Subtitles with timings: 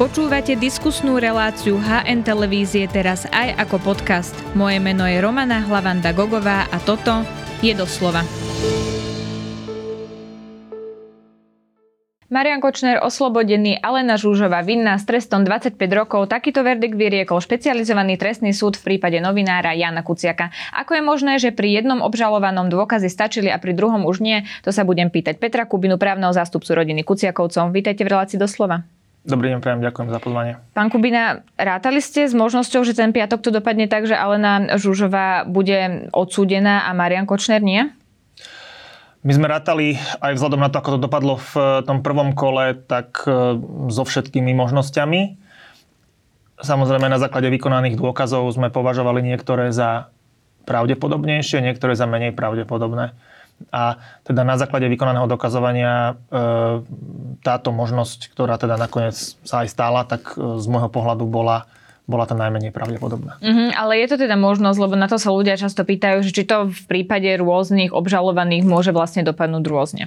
[0.00, 4.32] Počúvate diskusnú reláciu HN Televízie teraz aj ako podcast.
[4.56, 7.20] Moje meno je Romana Hlavanda Gogová a toto
[7.60, 8.24] je doslova.
[12.32, 16.32] Marian Kočner oslobodený, Alena Žúžová vinná s trestom 25 rokov.
[16.32, 20.48] Takýto verdikt vyriekol špecializovaný trestný súd v prípade novinára Jana Kuciaka.
[20.80, 24.48] Ako je možné, že pri jednom obžalovanom dôkazy stačili a pri druhom už nie?
[24.64, 27.68] To sa budem pýtať Petra Kubinu, právneho zástupcu rodiny Kuciakovcov.
[27.68, 28.99] Vítajte v relácii doslova.
[29.20, 30.52] Dobrý deň, prajem, ďakujem za pozvanie.
[30.72, 35.44] Pán Kubina, rátali ste s možnosťou, že ten piatok to dopadne tak, že Alena Žužová
[35.44, 37.92] bude odsúdená a Marian Kočner nie?
[39.20, 42.72] My sme rátali aj vzhľadom na to, ako to dopadlo v eh, tom prvom kole,
[42.88, 43.60] tak eh,
[43.92, 45.36] so všetkými možnosťami.
[46.64, 50.08] Samozrejme na základe vykonaných dôkazov sme považovali niektoré za
[50.64, 53.12] pravdepodobnejšie, niektoré za menej pravdepodobné.
[53.68, 56.80] A teda na základe vykonaného dokazovania eh,
[57.44, 61.68] táto možnosť, ktorá teda nakoniec sa aj stála, tak z môjho pohľadu bola
[62.10, 63.38] bola to najmenej pravdepodobná.
[63.38, 66.42] Mm-hmm, ale je to teda možnosť, lebo na to sa ľudia často pýtajú, že či
[66.42, 70.04] to v prípade rôznych obžalovaných môže vlastne dopadnúť rôzne.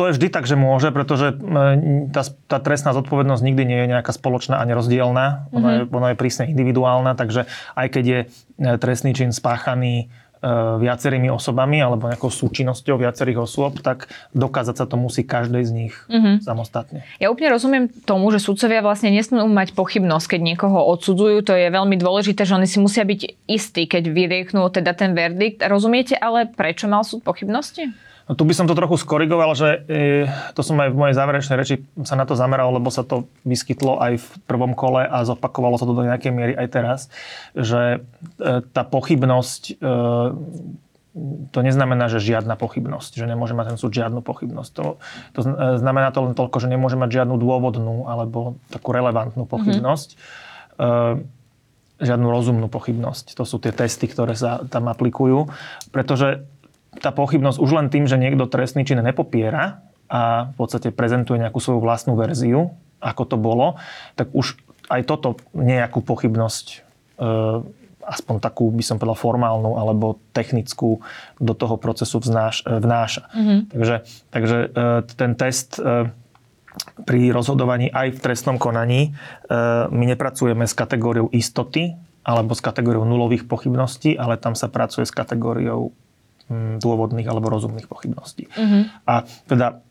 [0.00, 3.92] To je vždy tak, že môže, pretože e, tá, tá trestná zodpovednosť nikdy nie je
[3.92, 5.52] nejaká spoločná a nerozdielná.
[5.52, 5.92] Mm-hmm.
[5.92, 7.44] Ona, je, je prísne individuálna, takže
[7.76, 8.26] aj keď je e,
[8.80, 10.31] trestný čin spáchaný E,
[10.82, 15.94] viacerými osobami alebo nejakou súčinnosťou viacerých osôb, tak dokázať sa to musí každej z nich
[16.10, 16.42] mm-hmm.
[16.42, 17.06] samostatne.
[17.22, 21.46] Ja úplne rozumiem tomu, že sudcovia vlastne nesmú mať pochybnosť, keď niekoho odsudzujú.
[21.46, 25.62] To je veľmi dôležité, že oni si musia byť istí, keď vyrieknú teda ten verdikt.
[25.62, 27.94] Rozumiete ale, prečo mal súd pochybnosti?
[28.32, 30.24] No, tu by som to trochu skorigoval, že e,
[30.56, 34.00] to som aj v mojej záverečnej reči sa na to zameral, lebo sa to vyskytlo
[34.00, 37.00] aj v prvom kole a zopakovalo sa to do nejakej miery aj teraz,
[37.52, 38.00] že
[38.40, 39.92] e, tá pochybnosť e,
[41.52, 44.70] to neznamená, že žiadna pochybnosť, že nemôže mať ten súd žiadnu pochybnosť.
[44.80, 44.96] To,
[45.36, 45.40] to
[45.76, 50.16] znamená to len toľko, že nemôže mať žiadnu dôvodnú alebo takú relevantnú pochybnosť.
[50.80, 52.00] Mm-hmm.
[52.00, 53.36] Žiadnu rozumnú pochybnosť.
[53.36, 55.52] To sú tie testy, ktoré sa tam aplikujú.
[55.92, 56.48] Pretože
[57.00, 59.80] tá pochybnosť už len tým, že niekto trestný čin nepopiera
[60.12, 63.80] a v podstate prezentuje nejakú svoju vlastnú verziu, ako to bolo,
[64.12, 64.60] tak už
[64.92, 66.76] aj toto nejakú pochybnosť e,
[68.02, 71.00] aspoň takú, by som povedal, formálnu alebo technickú
[71.40, 73.32] do toho procesu vznáš, e, vnáša.
[73.32, 73.58] Mm-hmm.
[73.72, 73.96] Takže,
[74.28, 74.68] takže e,
[75.16, 75.80] ten test
[77.04, 79.12] pri rozhodovaní aj v trestnom konaní
[79.92, 81.92] my nepracujeme s kategóriou istoty
[82.24, 85.92] alebo s kategóriou nulových pochybností, ale tam sa pracuje s kategóriou
[86.78, 88.48] dôvodných alebo rozumných pochybností.
[88.52, 88.88] Uh-huh.
[89.08, 89.82] A teda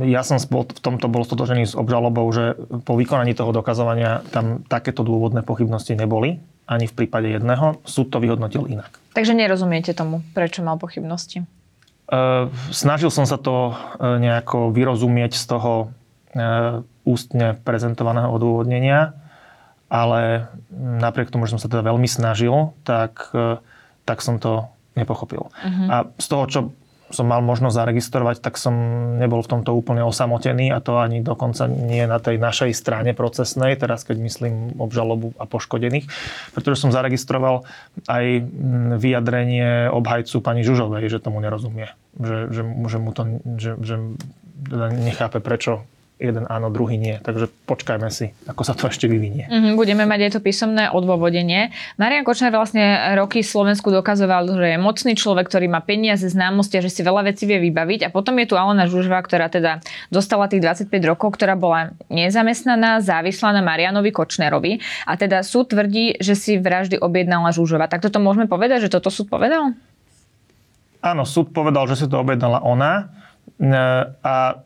[0.00, 5.04] ja som v tomto bol stotožený s obžalobou, že po vykonaní toho dokazovania tam takéto
[5.04, 7.78] dôvodné pochybnosti neboli, ani v prípade jedného.
[7.84, 8.98] Súd to vyhodnotil inak.
[9.12, 11.44] Takže nerozumiete tomu, prečo mal pochybnosti?
[12.08, 19.12] Uh, snažil som sa to uh, nejako vyrozumieť z toho uh, ústne prezentovaného odôvodnenia,
[19.92, 23.28] ale napriek tomu, že som sa teda veľmi snažil, tak,
[24.08, 25.48] tak som to nepochopil.
[25.48, 25.88] Uh-huh.
[25.88, 26.60] A z toho, čo
[27.12, 28.74] som mal možnosť zaregistrovať, tak som
[29.20, 33.76] nebol v tomto úplne osamotený a to ani dokonca nie na tej našej strane procesnej,
[33.76, 36.08] teraz keď myslím obžalobu a poškodených,
[36.56, 37.68] pretože som zaregistroval
[38.08, 41.92] aj mm, vyjadrenie obhajcu pani Žužovej, že tomu nerozumie.
[42.16, 43.22] Že, že, že mu to,
[43.60, 43.94] že, že
[44.72, 45.84] teda nechápe, prečo
[46.22, 47.18] jeden áno, druhý nie.
[47.18, 49.50] Takže počkajme si, ako sa to ešte vyvinie.
[49.50, 51.74] Mm-hmm, budeme mať aj to písomné odôvodenie.
[51.98, 56.84] Marian Kočner vlastne roky Slovensku dokazoval, že je mocný človek, ktorý má peniaze, známosti a
[56.86, 58.06] že si veľa vecí vie vybaviť.
[58.06, 59.82] A potom je tu Alena Žužva, ktorá teda
[60.14, 64.78] dostala tých 25 rokov, ktorá bola nezamestnaná, závislá na Marianovi Kočnerovi.
[65.10, 67.90] A teda súd tvrdí, že si vraždy objednala Žužova.
[67.90, 69.74] Tak toto môžeme povedať, že toto súd povedal?
[71.02, 73.10] Áno, súd povedal, že si to objednala ona.
[74.22, 74.62] A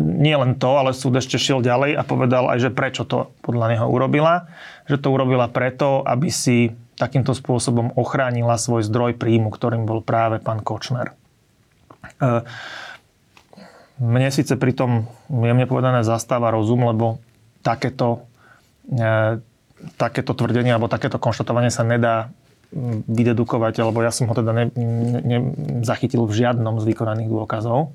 [0.00, 3.76] nie len to, ale súd ešte šiel ďalej a povedal aj, že prečo to podľa
[3.76, 4.48] neho urobila.
[4.88, 10.40] Že to urobila preto, aby si takýmto spôsobom ochránila svoj zdroj príjmu, ktorým bol práve
[10.40, 11.12] pán Kočner.
[12.20, 12.44] E,
[14.00, 17.20] mne síce pri tom jemne povedané zastáva rozum, lebo
[17.60, 18.24] takéto,
[18.88, 19.38] e,
[20.00, 22.32] takéto tvrdenie alebo takéto konštatovanie sa nedá
[23.04, 25.38] vydedukovať, alebo ja som ho teda ne, ne,
[25.84, 27.92] zachytil v žiadnom z vykonaných dôkazov.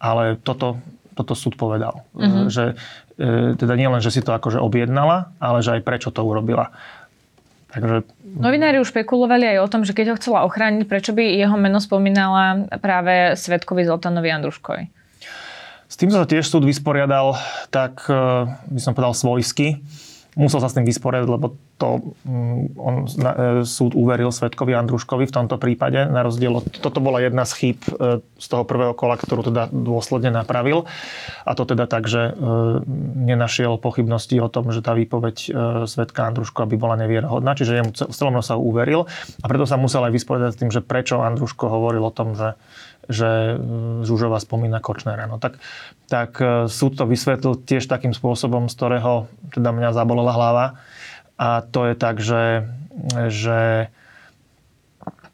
[0.00, 0.80] Ale toto,
[1.14, 2.02] toto súd povedal.
[2.12, 2.50] Uh-huh.
[2.50, 2.74] Že
[3.16, 6.74] e, teda nie len, že si to akože objednala, ale že aj prečo to urobila.
[7.74, 8.06] Takže...
[8.38, 11.82] Novinári už špekulovali aj o tom, že keď ho chcela ochrániť, prečo by jeho meno
[11.82, 14.84] spomínala práve Svetkovi Zoltanovi Andruškovi.
[15.90, 17.38] S tým sa tiež súd vysporiadal
[17.70, 19.82] tak, e, by som povedal, svojsky.
[20.34, 25.26] Musel sa s tým vysporiadať, lebo to mm, on, na, e, súd uveril Svetkovi Andruškovi
[25.26, 28.94] v tomto prípade, na rozdiel od, toto bola jedna z chýb e, z toho prvého
[28.94, 30.86] kola, ktorú teda dôsledne napravil.
[31.46, 32.32] A to teda tak, že e,
[33.26, 35.36] nenašiel pochybnosti o tom, že tá výpoveď
[35.86, 39.06] Svetka Andruško by bola nevierohodná, čiže jemu celom rozsahu uveril
[39.42, 42.58] a preto sa musel aj vysporiadať s tým, že prečo Andruško hovoril o tom, že
[43.08, 43.60] že
[44.04, 45.28] Žužova spomína Kočnera.
[45.28, 45.60] No tak,
[46.08, 50.66] tak e, súd to vysvetlil tiež takým spôsobom, z ktorého teda mňa zabolela hlava.
[51.34, 52.70] A to je tak, že,
[53.28, 53.90] že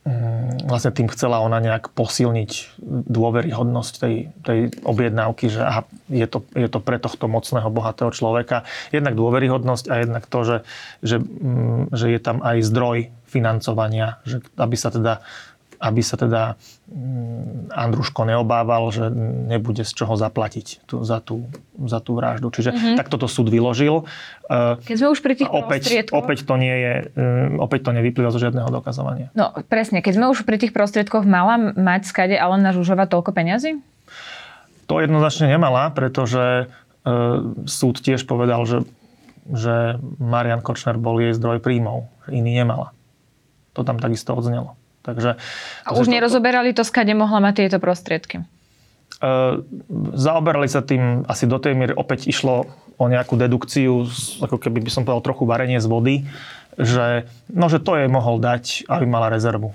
[0.08, 6.40] mm, vlastne tým chcela ona nejak posilniť dôveryhodnosť tej, tej objednávky, že aha, je, to,
[6.56, 8.64] je to pre tohto mocného, bohatého človeka.
[8.96, 10.56] Jednak dôveryhodnosť a jednak to, že,
[11.04, 12.98] že, mm, že je tam aj zdroj
[13.30, 15.22] financovania, že aby sa teda
[15.80, 16.60] aby sa teda
[16.92, 19.08] mm, Andruško neobával, že
[19.48, 21.48] nebude z čoho zaplatiť tu, za, tú,
[21.88, 22.52] za tú vraždu.
[22.52, 22.96] Čiže mm-hmm.
[23.00, 24.04] tak toto súd vyložil.
[24.84, 28.36] Keď sme už pri tých opäť, opäť to nie je, mm, opäť to nevyplýva zo
[28.36, 29.32] žiadneho dokazovania.
[29.32, 33.80] No presne, keď sme už pri tých prostriedkoch, mala mať skade Alena Žužova toľko peňazí?
[34.84, 36.64] To jednoznačne nemala, pretože e,
[37.64, 38.84] súd tiež povedal, že,
[39.48, 42.92] že Marian Kočner bol jej zdroj príjmov, iný nemala.
[43.78, 44.79] To tam takisto odznelo.
[45.00, 45.40] Takže,
[45.84, 48.44] a už to, nerozoberali to, skade mohla mať tieto prostriedky?
[49.20, 49.64] Uh,
[50.16, 52.68] zaoberali sa tým asi do tej miery, opäť išlo
[53.00, 54.08] o nejakú dedukciu,
[54.44, 56.14] ako keby by som povedal trochu varenie z vody,
[56.76, 59.72] že, no, že to jej mohol dať, aby mala rezervu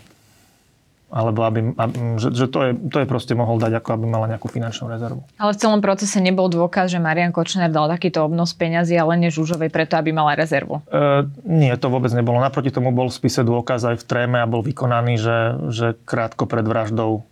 [1.16, 4.28] alebo aby, aby že, že to, je, to je proste mohol dať, ako aby mala
[4.28, 5.24] nejakú finančnú rezervu.
[5.40, 9.32] Ale v celom procese nebol dôkaz, že Marian Kočner dal takýto obnos peňazí, ale nie
[9.32, 10.84] Žužovej preto, aby mala rezervu.
[10.92, 12.44] E, nie, to vôbec nebolo.
[12.44, 15.40] Naproti tomu bol v spise dôkaz aj v tréme a bol vykonaný, že,
[15.72, 17.24] že krátko pred vraždou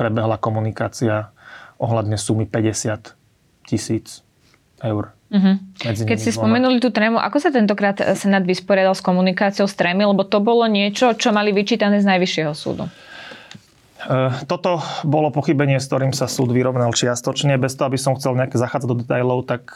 [0.00, 1.28] prebehla komunikácia
[1.76, 4.24] ohľadne sumy 50 tisíc
[4.80, 5.12] eur.
[5.26, 5.60] Uh-huh.
[5.82, 6.48] Keď si dvoma.
[6.48, 10.64] spomenuli tú trému, ako sa tentokrát Senát vysporiadal s komunikáciou s trémy, lebo to bolo
[10.70, 12.86] niečo, čo mali vyčítané z Najvyššieho súdu?
[14.06, 17.58] Eh, toto bolo pochybenie, s ktorým sa súd vyrovnal čiastočne.
[17.58, 19.66] Bez toho, aby som chcel nejaké zachádzať do detailov, tak,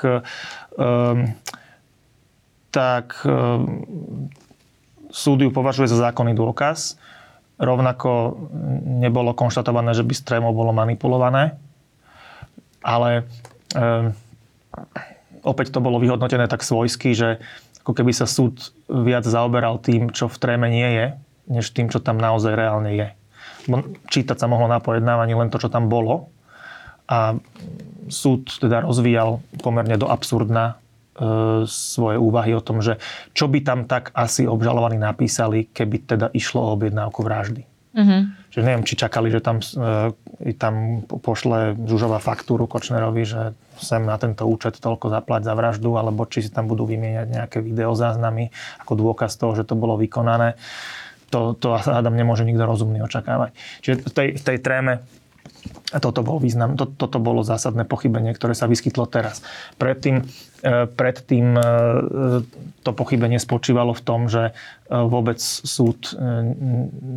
[0.78, 1.34] um,
[2.70, 3.82] tak um,
[5.10, 6.94] súd ju považuje za zákonný dôkaz.
[7.58, 8.38] Rovnako
[9.02, 11.58] nebolo konštatované, že by s trémou bolo manipulované.
[12.86, 13.26] Ale
[13.74, 14.14] um,
[15.42, 17.42] opäť to bolo vyhodnotené tak svojsky, že
[17.82, 21.06] ako keby sa súd viac zaoberal tým, čo v tréme nie je,
[21.50, 23.10] než tým, čo tam naozaj reálne je
[24.08, 26.32] čítať sa mohlo na pojednávaní len to, čo tam bolo.
[27.10, 27.34] A
[28.06, 30.74] súd teda rozvíjal pomerne do absurdna
[31.18, 33.02] e, svoje úvahy o tom, že
[33.34, 37.66] čo by tam tak asi obžalovaní napísali, keby teda išlo o objednávku vraždy.
[37.90, 38.54] Mm-hmm.
[38.54, 44.14] Že neviem, či čakali, že tam, e, tam pošle Žužová faktúru Kočnerovi, že sem na
[44.14, 48.54] tento účet toľko zaplať za vraždu, alebo či si tam budú vymieňať nejaké videozáznamy
[48.86, 50.54] ako dôkaz toho, že to bolo vykonané
[51.30, 53.54] to, to hádam nemôže nikto rozumný očakávať.
[53.80, 54.94] Čiže v tej, v tej tréme
[55.90, 59.42] toto bol význam, to, toto bolo zásadné pochybenie, ktoré sa vyskytlo teraz.
[59.76, 60.22] Predtým,
[60.62, 61.62] e, predtým e,
[62.86, 64.52] to pochybenie spočívalo v tom, že e,
[64.94, 66.14] vôbec súd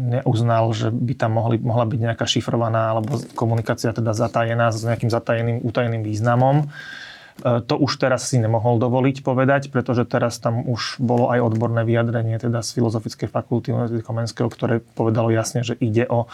[0.09, 5.13] neuznal, že by tam mohli, mohla byť nejaká šifrovaná alebo komunikácia teda zatajená s nejakým
[5.13, 7.02] zatajeným, utajeným významom E,
[7.41, 12.37] to už teraz si nemohol dovoliť povedať, pretože teraz tam už bolo aj odborné vyjadrenie
[12.37, 16.29] teda z Filozofickej fakulty Univerzity Komenského, ktoré povedalo jasne, že ide o,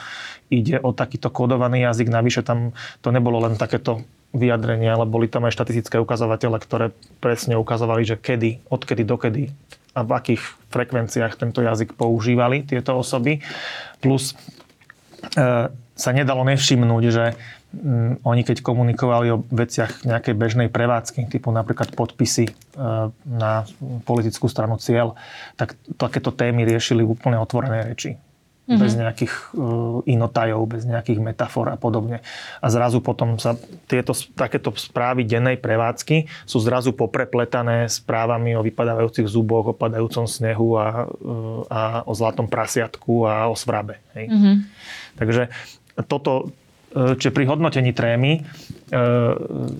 [0.52, 2.12] ide o takýto kodovaný jazyk.
[2.12, 4.04] Navyše tam to nebolo len takéto
[4.36, 6.92] vyjadrenie, ale boli tam aj štatistické ukazovatele, ktoré
[7.24, 9.44] presne ukazovali, že kedy, odkedy dokedy
[9.98, 13.42] a v akých frekvenciách tento jazyk používali tieto osoby.
[14.04, 14.38] Plus
[15.34, 17.26] e, sa nedalo nevšimnúť, že
[18.26, 22.54] oni keď komunikovali o veciach nejakej bežnej prevádzky, typu napríklad podpisy e,
[23.30, 23.70] na
[24.10, 25.14] politickú stranu cieľ,
[25.54, 28.12] tak takéto témy riešili v úplne otvorenej reči.
[28.70, 28.86] Mm-hmm.
[28.86, 32.22] Bez nejakých uh, inotajov, bez nejakých metafor a podobne.
[32.62, 33.58] A zrazu potom sa
[33.90, 40.78] tieto, takéto správy dennej prevádzky sú zrazu poprepletané správami o vypadávajúcich zuboch, o padajúcom snehu
[40.78, 44.06] a, uh, a o zlatom prasiatku a o svrabe.
[44.14, 44.38] Hej.
[44.38, 44.56] Mm-hmm.
[45.18, 45.44] Takže
[46.06, 48.42] toto, E, čiže pri hodnotení trémy e,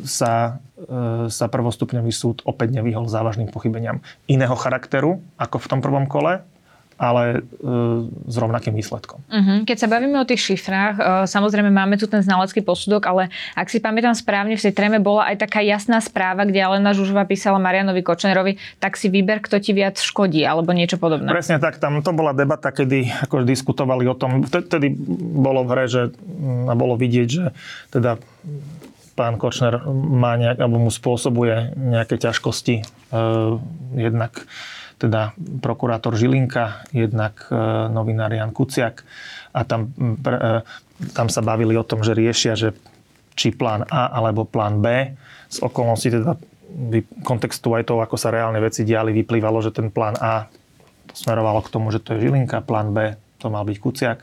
[0.06, 6.06] sa, e, sa prvostupňový súd opäť nevyhol závažným pochybeniam iného charakteru ako v tom prvom
[6.06, 6.46] kole,
[7.00, 7.66] ale e,
[8.28, 9.24] s rovnakým výsledkom.
[9.32, 9.64] Uh-huh.
[9.64, 13.72] Keď sa bavíme o tých šifrách, e, samozrejme máme tu ten znalecký posudok, ale ak
[13.72, 17.56] si pamätám správne, v tej tréme bola aj taká jasná správa, kde Alena Žužova písala
[17.56, 21.32] Marianovi Kočnerovi, tak si vyber, kto ti viac škodí, alebo niečo podobné.
[21.32, 24.92] Presne tak, tam to bola debata, kedy ako diskutovali o tom, vtedy
[25.40, 26.02] bolo v hre, že
[26.68, 27.56] a bolo vidieť, že
[27.96, 28.20] teda
[29.16, 32.84] pán Kočner má nejak, alebo mu spôsobuje nejaké ťažkosti
[33.96, 34.48] jednak
[35.00, 35.32] teda
[35.64, 37.48] prokurátor Žilinka, jednak
[37.90, 39.08] novinár Jan Kuciak
[39.56, 39.96] a tam,
[41.16, 42.76] tam sa bavili o tom, že riešia, že
[43.40, 45.16] či plán A alebo plán B.
[45.48, 46.36] Z okolností teda
[47.24, 50.52] kontextu aj toho, ako sa reálne veci diali, vyplývalo, že ten plán A
[51.16, 54.20] smerovalo k tomu, že to je Žilinka, plán B to mal byť Kuciak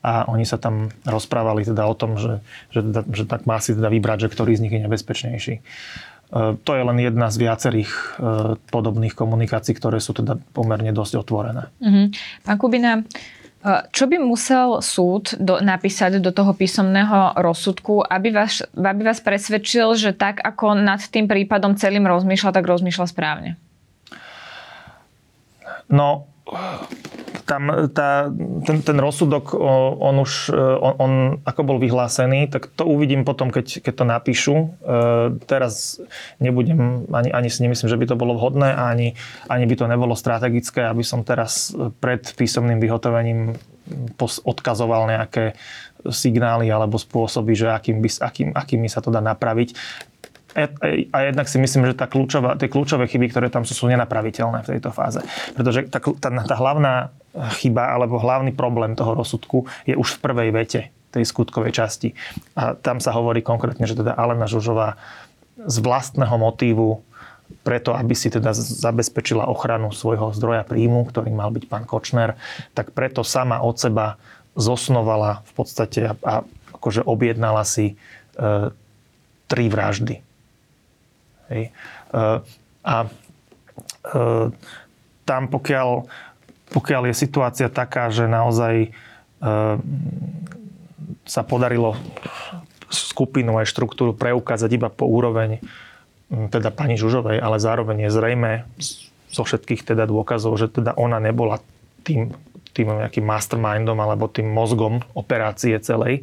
[0.00, 2.40] a oni sa tam rozprávali teda o tom, že,
[2.72, 2.80] že,
[3.12, 5.54] že tak má si teda vybrať, že ktorý z nich je nebezpečnejší.
[6.30, 8.02] E, to je len jedna z viacerých e,
[8.70, 11.68] podobných komunikácií, ktoré sú teda pomerne dosť otvorené.
[11.82, 12.06] Mm-hmm.
[12.46, 13.02] Pán Kubina,
[13.92, 20.00] čo by musel súd do, napísať do toho písomného rozsudku, aby vás, aby vás presvedčil,
[20.00, 23.60] že tak, ako nad tým prípadom celým rozmýšľa, tak rozmýšľa správne?
[25.92, 26.24] No,
[27.50, 28.30] tam tá,
[28.62, 29.58] ten, ten rozsudok,
[29.98, 34.54] on už, on, on ako bol vyhlásený, tak to uvidím potom, keď, keď to napíšu.
[34.54, 34.66] E,
[35.50, 35.98] teraz
[36.38, 39.18] nebudem, ani, ani si nemyslím, že by to bolo vhodné, ani,
[39.50, 43.58] ani by to nebolo strategické, aby som teraz pred písomným vyhotovením
[44.46, 45.58] odkazoval nejaké
[46.06, 49.74] signály alebo spôsoby, že akým by, akým, akými sa to dá napraviť.
[50.54, 54.66] A, jednak si myslím, že tá kľúčová, tie kľúčové chyby, ktoré tam sú, sú nenapraviteľné
[54.66, 55.22] v tejto fáze.
[55.54, 57.14] Pretože tá, tá, tá hlavná
[57.62, 60.80] chyba alebo hlavný problém toho rozsudku je už v prvej vete
[61.14, 62.14] tej skutkovej časti.
[62.58, 64.98] A tam sa hovorí konkrétne, že teda Alena Žužová
[65.58, 67.02] z vlastného motívu
[67.66, 72.38] preto, aby si teda zabezpečila ochranu svojho zdroja príjmu, ktorým mal byť pán Kočner,
[72.78, 74.22] tak preto sama od seba
[74.54, 76.34] zosnovala v podstate a, a
[76.78, 77.94] akože objednala si e,
[79.50, 80.29] tri vraždy
[81.50, 81.68] Hej.
[81.68, 82.22] E,
[82.80, 83.08] a e,
[85.26, 85.88] tam pokiaľ,
[86.70, 88.88] pokiaľ je situácia taká, že naozaj e,
[91.26, 91.98] sa podarilo
[92.90, 95.62] skupinu aj štruktúru preukázať iba po úroveň
[96.30, 98.50] teda pani Žužovej, ale zároveň je zrejme
[99.30, 101.58] zo všetkých teda dôkazov, že teda ona nebola
[102.06, 102.34] tým,
[102.70, 106.22] tým nejakým mastermindom alebo tým mozgom operácie celej,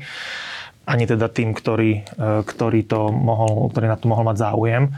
[0.88, 2.08] ani teda tým, ktorý,
[2.48, 4.96] ktorý, to mohol, ktorý na to mohol mať záujem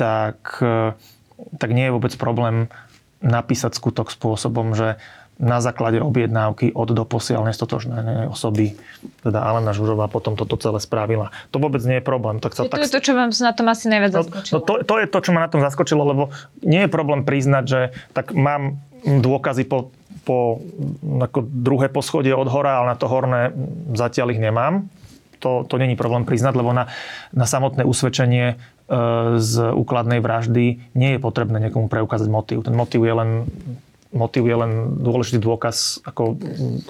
[0.00, 0.96] tak, e,
[1.60, 2.72] tak nie je vôbec problém
[3.20, 4.96] napísať skutok spôsobom, že
[5.40, 8.76] na základe objednávky od doposiaľ nestotožnej osoby,
[9.24, 11.32] teda Alena Žužová potom toto celé spravila.
[11.48, 12.44] To vôbec nie je problém.
[12.44, 12.84] Tak sa, to tak...
[12.84, 14.56] je to, čo vám na tom asi najviac no, zaskočilo.
[14.56, 16.28] No, to, to je to, čo ma na tom zaskočilo, lebo
[16.60, 17.80] nie je problém priznať, že
[18.12, 19.88] tak mám dôkazy po,
[20.28, 20.60] po
[21.00, 23.56] ako druhé poschodie od hora, ale na to horné
[23.96, 24.92] zatiaľ ich nemám.
[25.40, 26.92] To, to není problém priznať, lebo na,
[27.32, 28.60] na samotné usvedčenie
[29.38, 32.66] z úkladnej vraždy nie je potrebné niekomu preukázať motív.
[32.66, 33.30] Ten motív je len
[34.10, 36.34] motív je len dôležitý dôkaz, ako,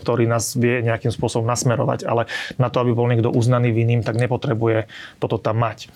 [0.00, 2.24] ktorý nás vie nejakým spôsobom nasmerovať, ale
[2.56, 4.88] na to, aby bol niekto uznaný vinným, tak nepotrebuje
[5.20, 5.92] toto tam mať.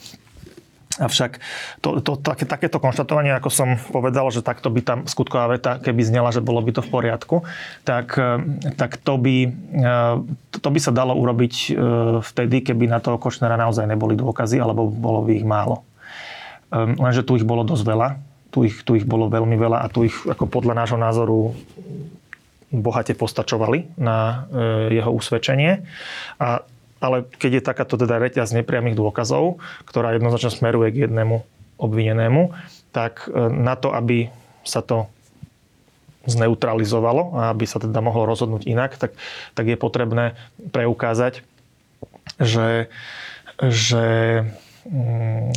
[0.94, 1.42] Avšak
[1.82, 6.06] to, to, také, takéto konštatovanie, ako som povedal, že takto by tam skutková veta, keby
[6.06, 7.36] znela, že bolo by to v poriadku,
[7.82, 8.38] tak, eh,
[8.78, 10.14] tak to, by, eh,
[10.54, 11.74] to by sa dalo urobiť eh,
[12.22, 15.82] vtedy, keby na toho Kočnera naozaj neboli dôkazy, alebo bolo by ich málo.
[16.70, 18.08] Ehm, lenže tu ich bolo dosť veľa.
[18.54, 21.58] Tu ich, tu ich bolo veľmi veľa a tu ich ako podľa nášho názoru
[22.70, 24.46] bohate postačovali na
[24.90, 25.82] jeho usvedčenie.
[26.38, 26.62] A
[27.04, 31.44] ale keď je takáto teda reťaz nepriamých dôkazov, ktorá jednoznačne smeruje k jednému
[31.76, 32.56] obvinenému,
[32.96, 34.32] tak e, na to, aby
[34.64, 35.12] sa to
[36.24, 39.12] zneutralizovalo a aby sa teda mohlo rozhodnúť inak, tak,
[39.52, 40.40] tak je potrebné
[40.72, 41.44] preukázať,
[42.40, 42.88] že,
[43.60, 44.06] že
[44.88, 45.52] mm,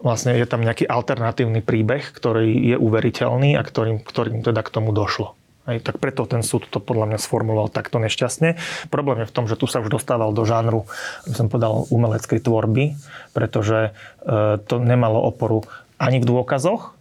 [0.00, 4.96] vlastne je tam nejaký alternatívny príbeh, ktorý je uveriteľný a ktorým, ktorým teda k tomu
[4.96, 5.36] došlo.
[5.62, 8.58] Aj, tak preto ten súd to podľa mňa sformuloval takto nešťastne.
[8.90, 10.90] Problém je v tom, že tu sa už dostával do žánru,
[11.30, 12.98] by som povedal, umeleckej tvorby,
[13.30, 13.94] pretože
[14.26, 15.62] e, to nemalo oporu
[16.02, 16.98] ani v dôkazoch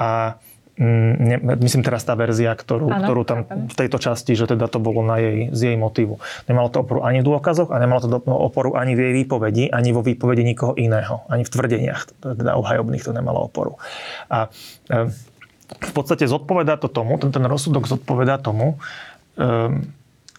[0.00, 0.40] a
[0.80, 4.64] mm, ne, myslím teraz tá verzia, ktorú, ano, ktorú tam v tejto časti, že teda
[4.72, 6.24] to bolo na jej, z jej motívu.
[6.48, 9.92] Nemalo to oporu ani v dôkazoch a nemalo to oporu ani v jej výpovedi, ani
[9.92, 13.76] vo výpovedi nikoho iného, ani v tvrdeniach, teda obhajobných to nemalo oporu.
[14.32, 14.48] A
[14.88, 15.12] e,
[15.68, 18.80] v podstate zodpovedá to tomu, ten, ten rozsudok zodpovedá tomu,
[19.36, 19.84] um,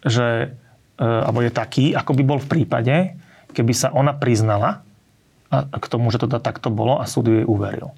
[0.02, 0.58] že,
[0.98, 2.96] uh, alebo je taký, ako by bol v prípade,
[3.54, 4.82] keby sa ona priznala
[5.50, 7.94] a, a k tomu, že to teda takto bolo a súd jej uveril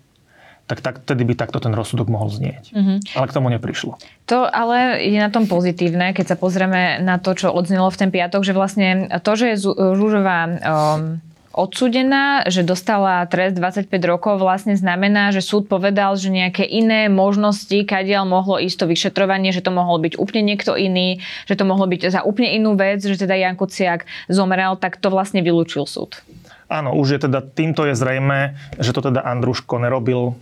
[0.72, 2.72] tak, tak tedy by takto ten rozsudok mohol znieť.
[2.72, 2.98] Mm-hmm.
[3.20, 4.00] Ale k tomu neprišlo.
[4.32, 8.08] To ale je na tom pozitívne, keď sa pozrieme na to, čo odznelo v ten
[8.08, 11.20] piatok, že vlastne to, že je Žužová um,
[11.51, 17.75] odsudená, že dostala trest 25 rokov, vlastne znamená, že súd povedal, že nejaké iné možnosti,
[17.84, 21.86] kadiaľ mohlo ísť to vyšetrovanie, že to mohol byť úplne niekto iný, že to mohlo
[21.88, 26.24] byť za úplne inú vec, že teda Jan Kuciak zomrel, tak to vlastne vylúčil súd.
[26.72, 30.39] Áno, už je teda, týmto je zrejme, že to teda Andruško nerobil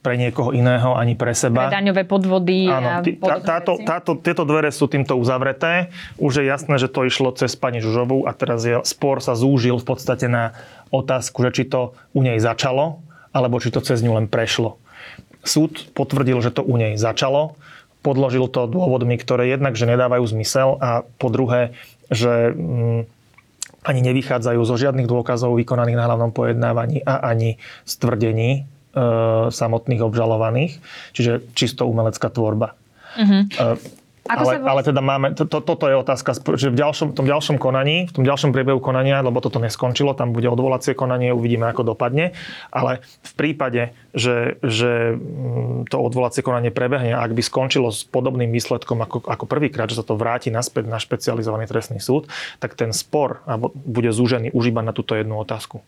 [0.00, 1.68] pre niekoho iného, ani pre seba.
[1.68, 5.92] Pre daňové podvody Áno, ty, tá, táto, táto, tieto dvere sú týmto uzavreté.
[6.16, 9.76] Už je jasné, že to išlo cez pani Žužovú a teraz je, spor sa zúžil
[9.76, 10.56] v podstate na
[10.88, 13.04] otázku, že či to u nej začalo,
[13.36, 14.80] alebo či to cez ňu len prešlo.
[15.44, 17.60] Súd potvrdil, že to u nej začalo,
[18.00, 21.76] podložil to dôvodmi, ktoré jednak, že nedávajú zmysel a po druhé,
[22.08, 23.00] že mm,
[23.84, 28.50] ani nevychádzajú zo žiadnych dôkazov vykonaných na hlavnom pojednávaní a ani z tvrdení
[29.50, 30.82] samotných obžalovaných.
[31.14, 32.74] Čiže čisto umelecká tvorba.
[33.18, 33.38] Mhm.
[33.54, 33.98] E,
[34.30, 37.14] Ako ale, sa ale teda máme, to, to, toto je otázka, že v ďalšom, v
[37.18, 41.34] tom ďalšom konaní, v tom ďalšom priebehu konania, lebo toto neskončilo, tam bude odvolacie konanie,
[41.34, 42.36] uvidíme, ako dopadne,
[42.70, 48.54] ale v prípade, že, že mm, to odvolacie konanie prebehne, ak by skončilo s podobným
[48.54, 52.30] výsledkom ako, ako prvýkrát, že sa to vráti naspäť na špecializovaný trestný súd,
[52.62, 53.42] tak ten spor
[53.74, 55.82] bude zúžený už iba na túto jednu otázku.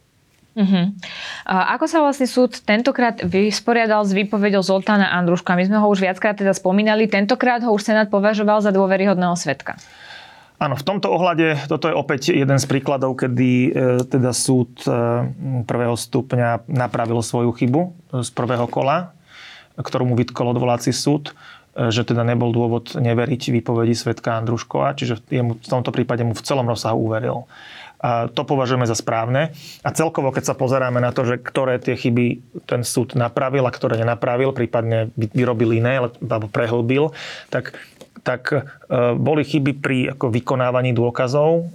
[0.52, 0.92] Uh-huh.
[1.48, 5.56] A ako sa vlastne súd tentokrát vysporiadal s výpovedou Zoltána Andruška?
[5.56, 7.08] My sme ho už viackrát teda spomínali.
[7.08, 9.80] Tentokrát ho už Senát považoval za dôveryhodného svetka.
[10.62, 13.70] Áno, v tomto ohľade toto je opäť jeden z príkladov, kedy e,
[14.06, 14.94] teda súd e,
[15.66, 17.90] prvého stupňa napravil svoju chybu e,
[18.22, 19.10] z prvého kola,
[19.74, 21.34] ktorú mu vytkol odvolací súd,
[21.74, 26.30] e, že teda nebol dôvod neveriť výpovedi svetka Andruškova, čiže jemu, v tomto prípade mu
[26.30, 27.42] v celom rozsahu uveril.
[28.02, 29.54] A to považujeme za správne.
[29.86, 33.70] A celkovo, keď sa pozeráme na to, že ktoré tie chyby ten súd napravil a
[33.70, 37.14] ktoré nenapravil, prípadne vy- vyrobil iné alebo prehlbil,
[37.46, 37.78] tak,
[38.26, 38.60] tak e,
[39.14, 41.70] boli chyby pri ako vykonávaní dôkazov,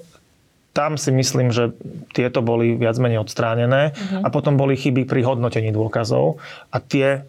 [0.77, 1.74] tam si myslím, že
[2.13, 3.98] tieto boli viac menej odstránené.
[4.22, 6.38] A potom boli chyby pri hodnotení dôkazov.
[6.69, 7.25] A tie,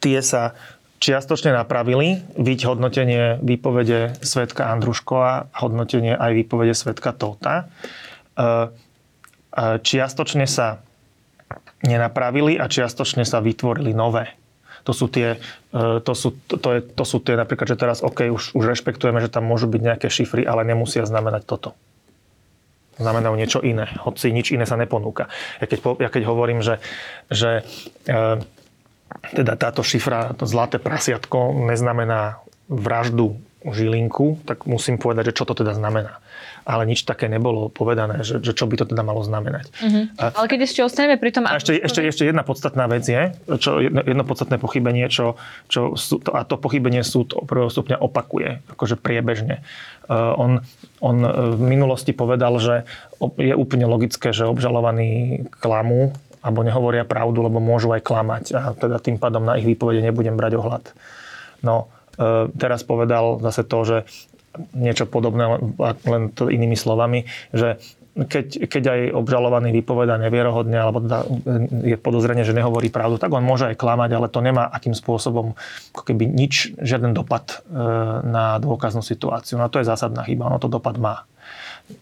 [0.00, 0.56] tie sa
[0.98, 2.22] čiastočne napravili.
[2.36, 7.70] Viď hodnotenie výpovede svetka Andruškova, hodnotenie aj výpovede svetka Tota.
[9.58, 10.82] Čiastočne sa
[11.82, 14.34] nenapravili a čiastočne sa vytvorili nové.
[14.86, 15.36] To sú tie,
[15.74, 19.20] e, to sú, to, je, to sú tie napríklad, že teraz OK, už, už rešpektujeme,
[19.20, 21.70] že tam môžu byť nejaké šifry, ale nemusia znamenať toto
[22.98, 25.30] znamenajú niečo iné, hoci nič iné sa neponúka.
[25.62, 26.82] Ja keď, ja keď hovorím, že,
[27.30, 27.62] že
[28.10, 28.42] e,
[29.32, 35.50] teda táto šifra, to zlaté prasiatko neznamená vraždu Žilinku, tak musím povedať, že čo to
[35.50, 36.22] teda znamená.
[36.62, 39.72] Ale nič také nebolo povedané, že, že čo by to teda malo znamenať.
[40.14, 41.42] A, Ale keď ešte ostaneme pri tom...
[41.48, 45.34] a ešte, ešte, ešte jedna podstatná vec je, čo, jedno, jedno podstatné pochybenie, čo,
[45.66, 49.64] čo to, a to pochybenie súd prvého stupňa opakuje, akože priebežne.
[50.06, 50.50] Uh, on,
[51.02, 51.16] on
[51.58, 52.86] v minulosti povedal, že
[53.42, 58.98] je úplne logické, že obžalovaní klamú alebo nehovoria pravdu, lebo môžu aj klamať a teda
[59.02, 60.84] tým pádom na ich výpovede nebudem brať ohľad.
[61.62, 63.96] No, uh, teraz povedal zase to, že
[64.74, 65.58] niečo podobné,
[66.06, 67.78] len- to inými slovami, že
[68.26, 71.22] keď, keď aj obžalovaný vypoveda nevierohodne alebo teda
[71.86, 75.54] je podozrenie, že nehovorí pravdu, tak on môže aj klamať, ale to nemá akým spôsobom
[75.94, 77.78] ako keby nič, žiaden dopad e,
[78.26, 79.62] na dôkaznú situáciu.
[79.62, 81.30] No to je zásadná chyba, ono to dopad má.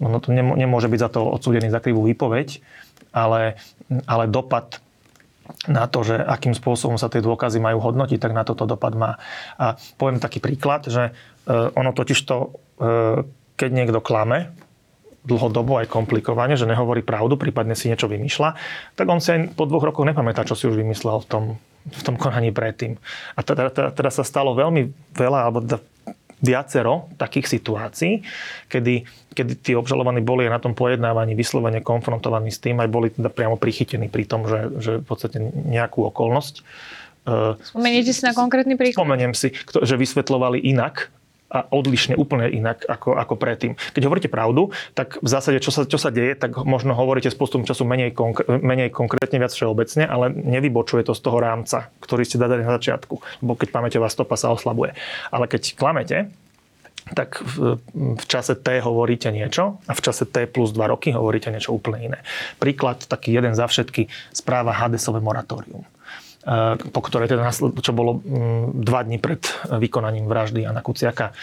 [0.02, 2.60] Ono to nemô- nemôže byť za to odsúdený za krivú výpoveď,
[3.14, 3.60] ale,
[4.06, 4.82] ale dopad
[5.70, 9.18] na to, že akým spôsobom sa tie dôkazy majú hodnotiť, tak na toto dopad má.
[9.56, 11.10] A poviem taký príklad, že
[11.46, 12.58] e, ono totiž to,
[13.56, 14.52] keď niekto klame,
[15.26, 18.54] dlhodobo aj komplikovane, že nehovorí pravdu, prípadne si niečo vymýšľa,
[18.94, 21.44] tak on si aj po dvoch rokoch nepamätá, čo si už vymyslel v tom,
[21.90, 22.94] v tom konaní predtým.
[23.34, 25.82] A teda, teda, teda sa stalo veľmi veľa, alebo teda
[26.40, 28.20] viacero takých situácií,
[28.68, 33.32] kedy, kedy tí obžalovaní boli na tom pojednávaní vyslovene konfrontovaní s tým, aj boli teda
[33.32, 36.54] priamo prichytení pri tom, že, že v podstate nejakú okolnosť
[37.24, 39.00] e, Spomeniete si na konkrétny príklad?
[39.00, 41.08] Spomeniem si, že vysvetľovali inak
[41.46, 43.78] a odlišne, úplne inak ako, ako predtým.
[43.94, 47.38] Keď hovoríte pravdu, tak v zásade, čo sa, čo sa deje, tak možno hovoríte s
[47.38, 52.26] postupom času menej, konkr- menej konkrétne, viac všeobecne, ale nevybočuje to z toho rámca, ktorý
[52.26, 53.14] ste dali na začiatku.
[53.46, 54.98] Lebo keď pamäťová stopa sa oslabuje.
[55.30, 56.34] Ale keď klamete,
[57.14, 61.54] tak v, v čase T hovoríte niečo a v čase T plus 2 roky hovoríte
[61.54, 62.18] niečo úplne iné.
[62.58, 65.86] Príklad, taký jeden za všetky, správa Hadesové moratórium
[66.78, 67.50] po ktorej teda,
[67.82, 71.34] čo bolo mm, dva dní pred vykonaním vraždy Jana Kuciaka.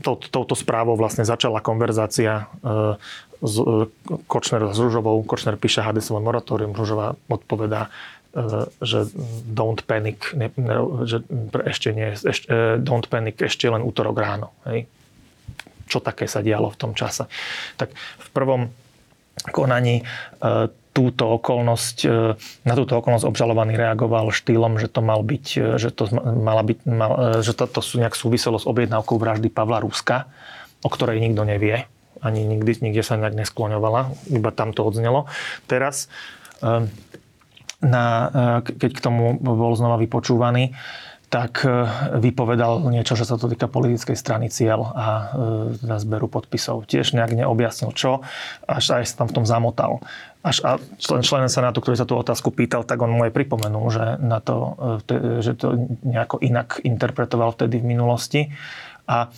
[0.00, 2.96] Tou- Touto správou vlastne začala konverzácia eh,
[3.44, 3.86] s eh,
[4.24, 5.20] Kočner s Ružovou.
[5.28, 7.92] Kočner píše Hadesové moratórium, Ružová odpovedá,
[8.32, 9.12] eh, že
[9.52, 11.20] don't panic, ne, ne, že
[11.68, 14.56] ešte nie, ešte, eh, don't panic, ešte len útorok ráno.
[14.64, 14.88] Hej.
[15.92, 17.28] Čo také sa dialo v tom čase.
[17.76, 18.72] Tak v prvom
[19.52, 20.04] konaní
[20.92, 22.08] túto okolnosť, e,
[22.68, 26.78] na túto okolnosť obžalovaný reagoval štýlom, že to mal byť, e, že to mala byť,
[26.84, 30.28] mal, e, že to, to sú nejak súviselo s objednávkou vraždy Pavla Ruska,
[30.84, 31.88] o ktorej nikto nevie.
[32.20, 35.26] Ani nikdy, nikde sa nejak neskloňovala, iba tam to odznelo.
[35.66, 36.06] Teraz
[37.82, 38.30] na,
[38.62, 40.78] keď k tomu bol znova vypočúvaný,
[41.32, 41.72] tak e,
[42.20, 45.24] vypovedal niečo, že sa to týka politickej strany cieľ a e,
[45.80, 46.84] teda zberu podpisov.
[46.84, 48.20] Tiež nejak neobjasnil čo,
[48.68, 50.04] až aj sa tam v tom zamotal.
[50.44, 53.86] Až a člen, člen Senátu, ktorý sa tú otázku pýtal, tak on mu aj pripomenul,
[53.88, 54.76] že, na to,
[55.08, 55.72] e, že to
[56.04, 58.52] nejako inak interpretoval vtedy v minulosti.
[59.08, 59.32] A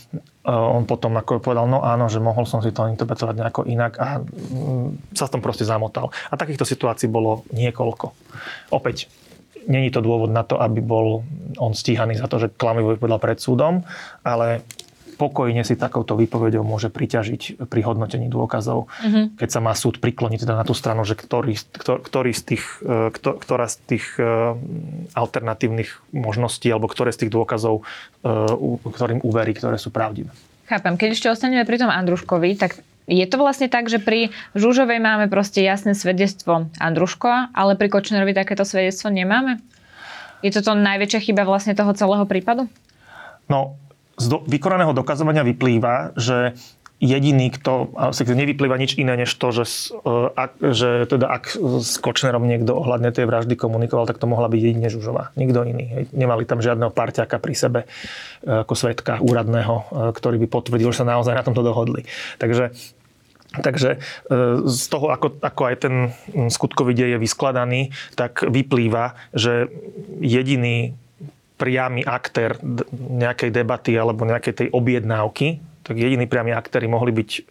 [0.45, 4.21] on potom ako povedal, no áno, že mohol som si to interpretovať nejako inak a
[4.21, 6.13] mm, sa v tom proste zamotal.
[6.29, 8.13] A takýchto situácií bolo niekoľko.
[8.77, 9.09] Opäť,
[9.67, 11.23] není to dôvod na to, aby bol
[11.61, 13.83] on stíhaný za to, že klamivo vypovedal pred súdom,
[14.27, 14.65] ale
[15.15, 19.39] pokojne si takouto výpovedou môže priťažiť pri hodnotení dôkazov, mm-hmm.
[19.39, 23.15] keď sa má súd prikloniť teda na tú stranu, že ktorý, ktorý z tých, e,
[23.15, 24.59] ktorá z tých e,
[25.15, 27.87] alternatívnych možností alebo ktoré z tých dôkazov,
[28.27, 30.35] e, ktorým uverí, ktoré sú pravdivé.
[30.67, 30.99] Chápem.
[30.99, 35.27] Keď ešte ostaneme pri tom Andruškovi, tak je to vlastne tak, že pri Žužovej máme
[35.29, 39.61] proste jasné svedectvo Andruškova, ale pri Kočnerovi takéto svedectvo nemáme?
[40.41, 42.69] Je to to najväčšia chyba vlastne toho celého prípadu?
[43.49, 43.77] No,
[44.17, 46.57] z do, vykonaného dokazovania vyplýva, že
[47.03, 52.73] jediný, kto, nevyplýva nič iné, než to, že, e, že teda ak s Kočnerom niekto
[52.73, 55.35] ohľadne tej vraždy komunikoval, tak to mohla byť jedine Žužová.
[55.35, 56.09] Nikto iný.
[56.15, 57.87] Nemali tam žiadneho parťaka pri sebe e,
[58.65, 62.07] ako svetka úradného, e, ktorý by potvrdil, že sa naozaj na tomto dohodli.
[62.39, 62.73] Takže
[63.55, 64.03] Takže
[64.67, 66.11] z toho, ako, ako aj ten
[66.51, 69.71] skutkový dej je vyskladaný, tak vyplýva, že
[70.19, 70.99] jediný
[71.55, 72.59] priamy aktér
[72.99, 77.45] nejakej debaty alebo nejakej tej objednávky tak jediní priami aktéry mohli byť e, e,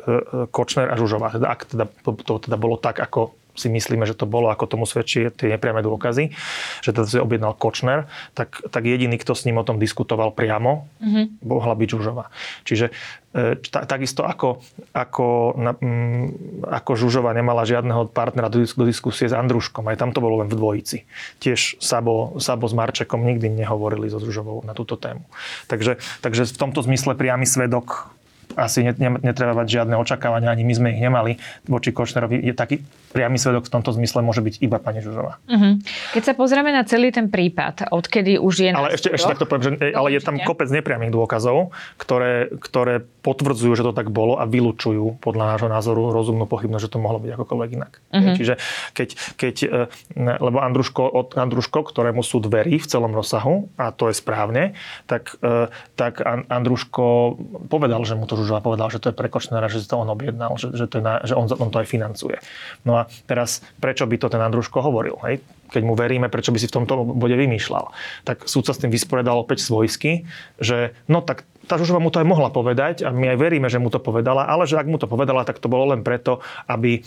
[0.49, 1.37] Kočner a Žužová.
[1.37, 1.85] Teda, ak teda,
[2.25, 5.85] to teda bolo tak, ako si myslíme, že to bolo, ako tomu svedčí tie nepriame
[5.85, 6.33] dôkazy,
[6.81, 10.89] že teda si objednal Kočner, tak, tak jediný, kto s ním o tom diskutoval priamo,
[10.97, 11.45] mm-hmm.
[11.45, 12.33] mohla byť Žužová.
[12.65, 12.89] Čiže
[13.37, 14.65] e, ta, takisto ako,
[14.97, 15.25] ako,
[15.61, 16.33] na, m,
[16.65, 20.49] ako Žužova nemala žiadneho partnera do, do diskusie s Andruškom, aj tam to bolo len
[20.49, 21.05] v dvojici.
[21.37, 25.21] Tiež Sabo, Sabo s Marčekom nikdy nehovorili so Žužovou na túto tému.
[25.69, 28.09] Takže, takže v tomto zmysle priamy svedok
[28.55, 32.41] asi netreba mať žiadne očakávania, ani my sme ich nemali voči Kočnerovi.
[32.41, 32.81] Je taký
[33.13, 35.37] priamy svedok v tomto zmysle môže byť iba pani Žužová.
[35.45, 35.77] Uh-huh.
[36.17, 38.69] Keď sa pozrieme na celý ten prípad, odkedy už je...
[38.73, 41.69] Ale ešte, ešte takto poviem, že, ale je tam kopec nepriamých dôkazov,
[42.01, 46.91] ktoré, ktoré potvrdzujú, že to tak bolo a vylučujú podľa nášho názoru rozumnú pochybnosť, že
[46.91, 47.93] to mohlo byť akokoľvek inak.
[48.09, 48.33] Uh-huh.
[48.33, 48.53] Čiže
[48.97, 49.79] keď, keď, e,
[50.17, 54.73] lebo Andruško, od Andruško, ktorému súd verí v celom rozsahu, a to je správne,
[55.05, 56.17] tak, e, tak
[56.49, 57.37] Andruško
[57.69, 60.11] povedal, že mu to Žužova povedal, že to je pre Kočnera, že si to on
[60.11, 62.43] objednal, že, že, to je na, že on, on to aj financuje.
[62.83, 65.15] No a teraz, prečo by to ten Andruško hovoril?
[65.23, 65.39] Hej?
[65.71, 67.95] Keď mu veríme, prečo by si v tomto bode vymýšľal?
[68.27, 70.27] Tak súd sa s tým vysporiadal opäť svojsky,
[70.59, 73.79] že no tak tá Žužova mu to aj mohla povedať a my aj veríme, že
[73.79, 76.99] mu to povedala, ale že ak mu to povedala, tak to bolo len preto, aby,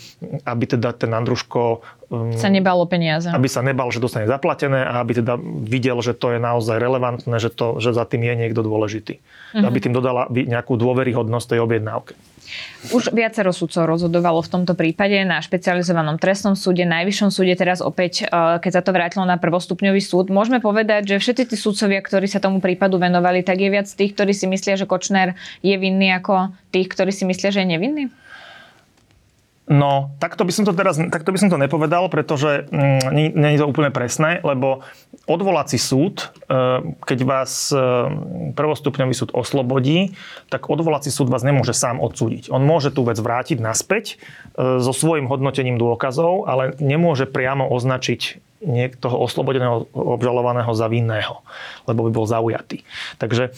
[0.43, 3.29] aby teda ten Andruško um, sa nebal o peniaze.
[3.29, 7.37] Aby sa nebal, že dostane zaplatené a aby teda videl, že to je naozaj relevantné,
[7.37, 9.21] že, to, že za tým je niekto dôležitý.
[9.21, 9.65] Mm-hmm.
[9.65, 12.17] Aby tým dodala nejakú dôveryhodnosť tej objednávke.
[12.95, 18.23] Už viacero sudcov rozhodovalo v tomto prípade na špecializovanom trestnom súde, najvyššom súde teraz opäť,
[18.23, 20.31] e, keď sa to vrátilo na prvostupňový súd.
[20.31, 24.15] Môžeme povedať, že všetci tí sudcovia, ktorí sa tomu prípadu venovali, tak je viac tých,
[24.15, 28.03] ktorí si myslia, že Kočner je vinný ako tých, ktorí si myslia, že je nevinný?
[29.67, 33.59] No, takto by som to teraz takto by som to nepovedal, pretože mm, nie, je
[33.59, 34.79] to úplne presné, lebo
[35.27, 37.79] odvolací súd, e, keď vás e,
[38.55, 40.15] prvostupňový súd oslobodí,
[40.47, 42.47] tak odvolací súd vás nemôže sám odsúdiť.
[42.47, 44.15] On môže tú vec vrátiť naspäť
[44.55, 48.39] e, so svojím hodnotením dôkazov, ale nemôže priamo označiť
[49.03, 51.45] toho oslobodeného obžalovaného za vinného,
[51.85, 52.87] lebo by bol zaujatý.
[53.21, 53.53] Takže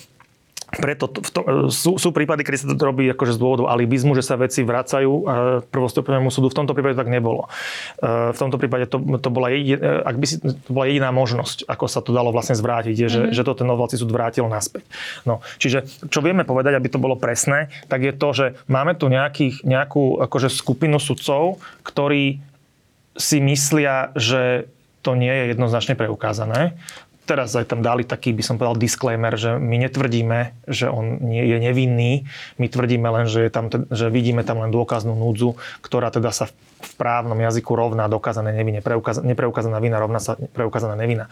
[0.70, 1.42] preto to, to,
[1.74, 5.26] sú, sú prípady, kedy sa to robí akože z dôvodu alibizmu, že sa veci vracajú
[5.74, 6.54] prvostupnému súdu.
[6.54, 7.50] V tomto prípade tak nebolo.
[7.98, 11.66] E, v tomto prípade to, to, bola, jediná, ak by si, to bola jediná možnosť,
[11.66, 13.36] ako sa to dalo vlastne zvrátiť, je, že, mm-hmm.
[13.36, 14.86] že to ten odvolací súd vrátil naspäť.
[15.26, 19.10] No, čiže čo vieme povedať, aby to bolo presné, tak je to, že máme tu
[19.10, 22.46] nejakých, nejakú akože skupinu sudcov, ktorí
[23.18, 24.70] si myslia, že
[25.02, 26.76] to nie je jednoznačne preukázané
[27.30, 31.46] teraz aj tam dali taký, by som povedal, disclaimer, že my netvrdíme, že on nie
[31.46, 32.26] je nevinný,
[32.58, 35.54] my tvrdíme len, že, je tam, že vidíme tam len dôkaznú núdzu,
[35.86, 38.82] ktorá teda sa v právnom jazyku rovná dokázané nevine,
[39.22, 41.30] nepreukázaná vina rovná sa preukázaná nevina.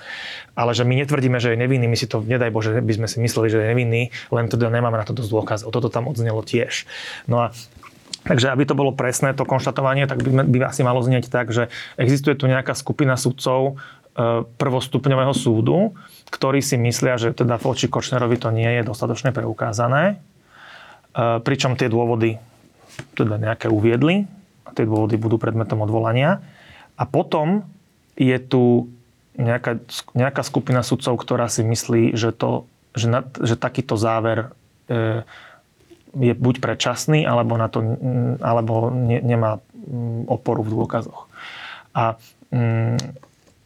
[0.54, 3.18] Ale že my netvrdíme, že je nevinný, my si to, nedaj Bože, by sme si
[3.24, 5.74] mysleli, že je nevinný, len teda nemáme na to dosť dôkazov.
[5.74, 6.86] Toto tam odznelo tiež.
[7.26, 7.56] No a
[8.28, 11.72] Takže aby to bolo presné, to konštatovanie, tak by, by asi malo znieť tak, že
[11.96, 13.80] existuje tu nejaká skupina sudcov,
[14.58, 15.94] prvostupňového súdu,
[16.34, 20.18] ktorí si myslia, že teda voči Kočnerovi to nie je dostatočne preukázané.
[21.14, 22.42] E, pričom tie dôvody
[23.14, 24.26] teda nejaké uviedli
[24.66, 26.42] a tie dôvody budú predmetom odvolania.
[26.98, 27.62] A potom
[28.18, 28.90] je tu
[29.38, 29.86] nejaká,
[30.18, 32.66] nejaká skupina sudcov, ktorá si myslí, že, to,
[32.98, 34.50] že, na, že takýto záver
[34.90, 35.22] e,
[36.18, 37.86] je buď predčasný, alebo, na to,
[38.42, 39.62] alebo ne, nemá
[40.26, 41.30] oporu v dôkazoch.
[41.94, 42.18] A,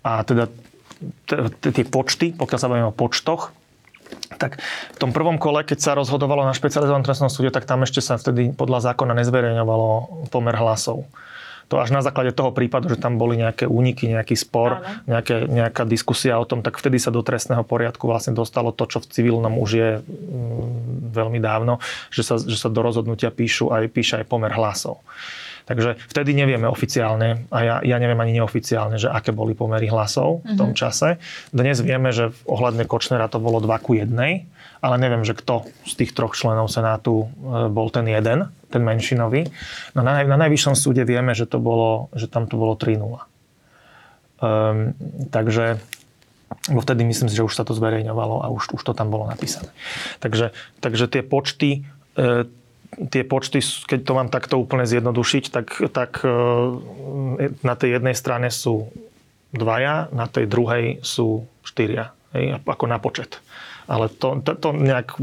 [0.01, 0.49] a teda
[1.57, 3.53] tie počty, pokiaľ sa bavíme o počtoch,
[4.37, 4.59] tak
[4.95, 8.19] v tom prvom kole, keď sa rozhodovalo na špecializovanom trestnom súde, tak tam ešte sa
[8.19, 9.87] vtedy podľa zákona nezverejňovalo
[10.29, 11.07] pomer hlasov.
[11.71, 15.87] To až na základe toho prípadu, že tam boli nejaké úniky, nejaký spor, nejaké, nejaká
[15.87, 19.55] diskusia o tom, tak vtedy sa do trestného poriadku vlastne dostalo to, čo v civilnom
[19.55, 21.79] už je mm, veľmi dávno,
[22.11, 24.99] že sa, že sa do rozhodnutia píšu aj, píše aj pomer hlasov.
[25.65, 30.41] Takže vtedy nevieme oficiálne, a ja, ja neviem ani neoficiálne, že aké boli pomery hlasov
[30.45, 30.77] v tom mhm.
[30.77, 31.21] čase.
[31.53, 34.11] Dnes vieme, že ohľadne Kočnera to bolo 2 ku 1,
[34.81, 39.45] ale neviem, že kto z tých troch členov Senátu e, bol ten jeden, ten menšinový.
[39.93, 42.97] No na, na najvyššom súde vieme, že, to bolo, že tam to bolo 3-0.
[42.97, 43.21] Um,
[44.41, 44.97] ehm,
[45.29, 45.77] takže
[46.69, 49.29] bo vtedy myslím si, že už sa to zverejňovalo a už, už to tam bolo
[49.29, 49.71] napísané.
[50.19, 50.51] Takže,
[50.83, 51.69] takže tie počty
[52.17, 52.49] e,
[52.91, 56.29] tie počty, keď to mám takto úplne zjednodušiť, tak, tak e,
[57.63, 58.91] na tej jednej strane sú
[59.55, 62.11] dvaja, na tej druhej sú štyria.
[62.31, 63.43] Hej, ako na počet.
[63.91, 65.19] Ale to, to, to nejak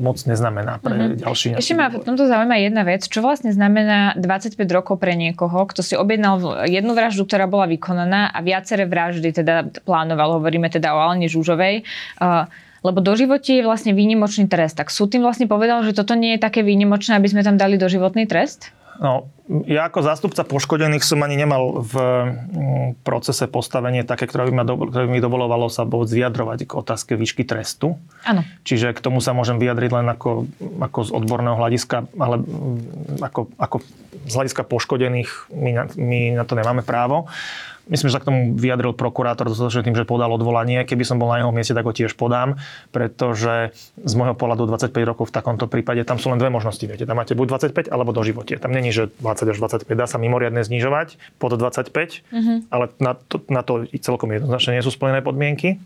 [0.00, 1.20] moc neznamená pre mm-hmm.
[1.20, 1.46] ďalší.
[1.60, 3.04] Ešte ma v tomto zaujíma jedna vec.
[3.04, 8.32] Čo vlastne znamená 25 rokov pre niekoho, kto si objednal jednu vraždu, ktorá bola vykonaná
[8.32, 11.84] a viaceré vraždy teda plánoval, hovoríme teda o Alene Žužovej.
[12.16, 12.48] Uh,
[12.86, 14.78] lebo doživotie je vlastne výnimočný trest.
[14.78, 17.80] Tak súd tým vlastne povedal, že toto nie je také výnimočné, aby sme tam dali
[17.80, 18.70] doživotný trest?
[18.98, 19.30] No,
[19.70, 24.64] ja ako zástupca poškodených som ani nemal v mm, procese postavenie také, ktoré by, ma
[24.66, 27.94] do, ktoré by mi dovolovalo sa vôbec vyjadrovať k otázke výšky trestu.
[28.26, 28.42] Áno.
[28.66, 30.50] Čiže k tomu sa môžem vyjadriť len ako,
[30.82, 33.76] ako z odborného hľadiska, ale mm, ako, ako
[34.26, 37.30] z hľadiska poškodených my na, my na to nemáme právo.
[37.88, 40.84] Myslím, že sa k tomu vyjadril prokurátor dostatočne tým, že podal odvolanie.
[40.84, 42.60] Keby som bol na jeho mieste, tak ho tiež podám,
[42.92, 46.84] pretože z môjho pohľadu 25 rokov v takomto prípade tam sú len dve možnosti.
[46.84, 48.60] Viete, tam máte buď 25 alebo do živote.
[48.60, 52.58] Tam není, že 20 až 25 dá sa mimoriadne znižovať pod 25, mm-hmm.
[52.68, 55.80] ale na to, na to celkom jednoznačne nie sú splnené podmienky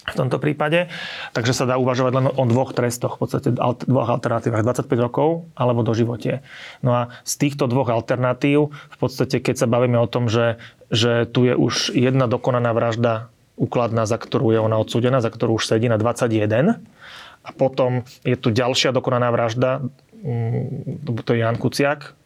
[0.00, 0.88] v tomto prípade.
[1.36, 3.48] Takže sa dá uvažovať len o dvoch trestoch, v podstate
[3.84, 6.40] dvoch alternatívach, 25 rokov alebo do živote.
[6.80, 10.56] No a z týchto dvoch alternatív, v podstate keď sa bavíme o tom, že,
[10.88, 13.28] že tu je už jedna dokonaná vražda
[13.60, 16.80] ukladná, za ktorú je ona odsúdená, za ktorú už sedí na 21
[17.44, 19.84] a potom je tu ďalšia dokonaná vražda,
[20.24, 22.16] mm, to je Jan Kuciak,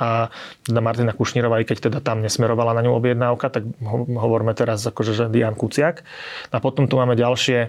[0.00, 0.32] a
[0.64, 5.12] teda Martina Kušnírová, aj keď teda tam nesmerovala na ňu objednávka, tak hovoríme teraz akože,
[5.12, 6.00] že Dian Kuciak.
[6.48, 7.68] A potom tu máme ďalšie,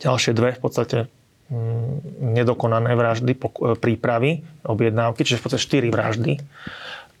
[0.00, 0.96] ďalšie dve v podstate
[1.52, 6.40] mm, nedokonané vraždy, e, prípravy, objednávky, čiže v podstate štyri vraždy.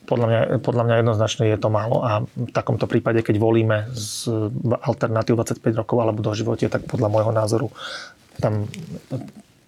[0.08, 4.32] Podľa mňa, podľa mňa jednoznačne je to málo a v takomto prípade, keď volíme z
[4.64, 7.68] alternatív 25 rokov alebo do živote, tak podľa môjho názoru
[8.40, 8.64] tam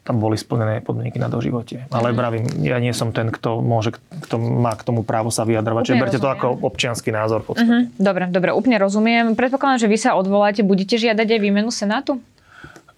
[0.01, 1.85] tam boli splnené podmienky na doživotie.
[1.93, 3.93] Ale vravím, ja nie som ten, kto môže,
[4.25, 5.83] kto má k tomu právo sa vyjadrovať.
[5.93, 7.45] Čiže berte to ako občianský názor.
[7.45, 7.85] Uh-huh.
[8.01, 9.37] Dobre, dobre, úplne rozumiem.
[9.37, 10.65] Predpokladám, že vy sa odvoláte.
[10.65, 12.17] Budete žiadať aj výmenu Senátu?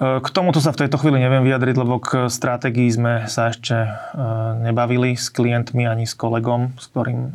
[0.03, 3.75] E, k tomuto sa v tejto chvíli neviem vyjadriť, lebo k stratégii sme sa ešte
[3.77, 3.91] e,
[4.67, 7.31] nebavili s klientmi ani s kolegom, s ktorým e,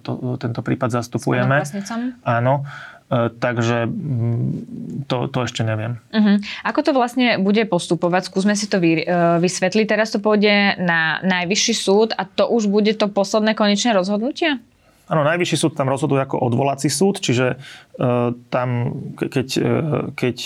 [0.00, 1.60] to, tento prípad zastupujeme.
[2.24, 2.64] Áno.
[3.06, 6.02] E, takže mm, to, to ešte neviem.
[6.10, 6.42] Uh-huh.
[6.66, 8.26] Ako to vlastne bude postupovať?
[8.26, 9.86] Skúsme si to vy, uh, vysvetliť.
[9.86, 14.58] Teraz to pôjde na najvyšší súd a to už bude to posledné konečné rozhodnutie?
[15.06, 18.68] Áno, najvyšší súd tam rozhoduje ako odvolací súd, čiže uh, tam,
[19.14, 19.66] keď, uh,
[20.18, 20.36] keď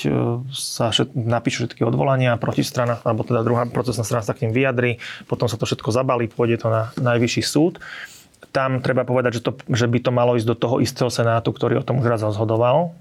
[0.52, 5.00] sa všet, napíšu všetky odvolania, protistrana, alebo teda druhá procesná strana sa k ním vyjadri,
[5.24, 7.80] potom sa to všetko zabalí, pôjde to na najvyšší súd.
[7.80, 8.19] Uh,
[8.50, 11.82] tam treba povedať, že, to, že by to malo ísť do toho istého senátu, ktorý
[11.82, 12.94] o tom už raz rozhodoval,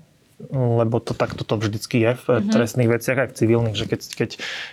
[0.50, 2.54] lebo to takto to vždycky je v mm-hmm.
[2.54, 4.30] trestných veciach aj v civilných, že keď, keď,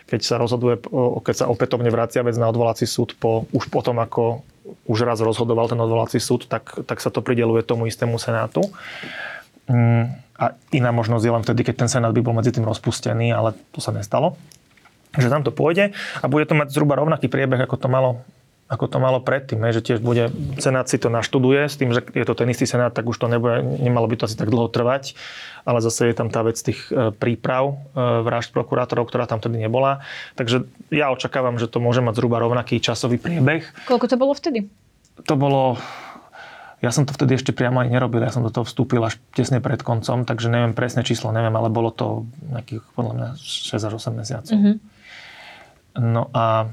[0.07, 0.79] keď sa rozhoduje,
[1.27, 4.47] keď sa opätovne vracia vec na odvolací súd po, už potom, ako
[4.87, 8.63] už raz rozhodoval ten odvolací súd, tak, tak sa to prideluje tomu istému senátu.
[9.67, 13.35] Mm, a iná možnosť je len vtedy, keď ten senát by bol medzi tým rozpustený,
[13.35, 14.39] ale to sa nestalo.
[15.17, 18.23] Že tam to pôjde a bude to mať zhruba rovnaký priebeh, ako to malo
[18.67, 20.27] ako to malo predtým, že tiež bude,
[20.59, 23.31] Senát si to naštuduje, s tým, že je to ten istý Senát, tak už to
[23.31, 25.15] nebude, nemalo by to asi tak dlho trvať,
[25.63, 29.63] ale zase je tam tá vec tých e, príprav e, vražd prokurátorov, ktorá tam tedy
[29.63, 30.03] nebola.
[30.35, 33.87] Takže ja očakávam, že to môže mať zhruba rovnaký časový priebeh.
[33.87, 34.67] Koľko to bolo vtedy?
[35.31, 35.79] To bolo,
[36.83, 39.63] ja som to vtedy ešte priamo aj nerobil, ja som do toho vstúpil až tesne
[39.63, 43.93] pred koncom, takže neviem presné číslo, neviem, ale bolo to nejakých podľa mňa 6 až
[43.95, 44.55] 8 mesiacov.
[44.59, 44.77] Mm-hmm.
[46.03, 46.67] No a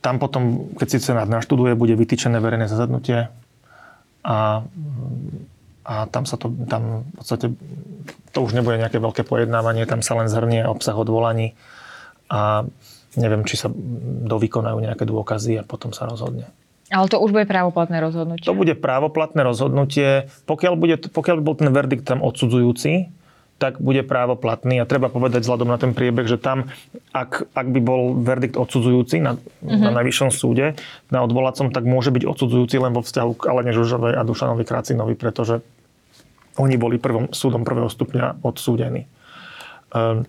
[0.00, 3.28] tam potom, keď si Senát naštuduje, bude vytýčené verejné zasadnutie
[4.24, 4.64] a
[5.80, 7.46] a tam sa to, tam v podstate,
[8.30, 11.56] to už nebude nejaké veľké pojednávanie, tam sa len zhrnie obsah odvolaní
[12.28, 12.68] a
[13.18, 13.72] neviem, či sa
[14.28, 16.46] dovykonajú nejaké dôkazy a potom sa rozhodne.
[16.94, 18.46] Ale to už bude právoplatné rozhodnutie.
[18.46, 20.30] To bude právoplatné rozhodnutie.
[20.46, 23.10] Pokiaľ, bude, pokiaľ by bol ten verdikt tam odsudzujúci,
[23.60, 24.80] tak bude právoplatný.
[24.80, 26.72] A treba povedať vzhľadom na ten priebeh, že tam,
[27.12, 29.84] ak, ak by bol verdikt odsudzujúci na, mm-hmm.
[29.84, 30.80] na najvyššom súde,
[31.12, 35.12] na odvolacom, tak môže byť odsudzujúci len vo vzťahu k Alene Žužovej a Dušanovi Kracinovi,
[35.12, 35.60] pretože
[36.56, 39.04] oni boli prvom, súdom prvého stupňa odsúdení.
[39.92, 40.24] Ehm,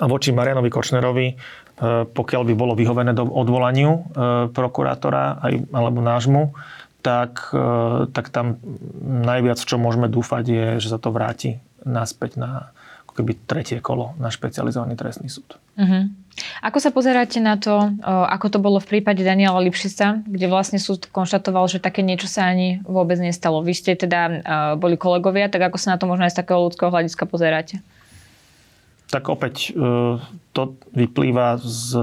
[0.00, 1.26] a voči Marianovi Kočnerovi
[1.82, 4.00] E, pokiaľ by bolo vyhovené do odvolaniu e,
[4.54, 6.54] prokurátora aj, alebo nášmu,
[7.02, 8.62] tak, e, tak tam
[9.02, 12.70] najviac, v čo môžeme dúfať, je, že sa to vráti naspäť na
[13.04, 15.60] ako keby tretie kolo na špecializovaný trestný súd.
[15.76, 16.08] Uh-huh.
[16.64, 21.12] Ako sa pozeráte na to, ako to bolo v prípade Daniela Lipšica, kde vlastne súd
[21.12, 23.60] konštatoval, že také niečo sa ani vôbec nestalo?
[23.60, 24.40] Vy ste teda
[24.80, 27.84] boli kolegovia, tak ako sa na to možno aj z takého ľudského hľadiska pozeráte?
[29.12, 29.70] tak opäť e,
[30.56, 30.62] to
[30.96, 32.00] vyplýva z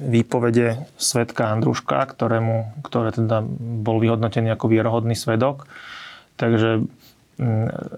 [0.00, 3.44] výpovede svetka Andruška, ktorému, ktoré teda
[3.84, 5.68] bol vyhodnotený ako vierohodný svedok.
[6.40, 6.88] Takže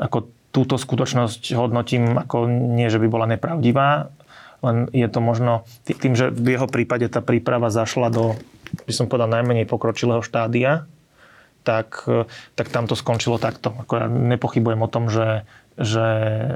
[0.03, 4.15] ako túto skutočnosť hodnotím ako nie, že by bola nepravdivá,
[4.63, 8.39] len je to možno tým, že v jeho prípade tá príprava zašla do,
[8.87, 10.87] by som povedal, najmenej pokročilého štádia,
[11.67, 13.75] tak, e, tak tam to skončilo takto.
[13.75, 15.45] Ako ja nepochybujem o tom, že,
[15.77, 16.07] že
[16.49, 16.53] e,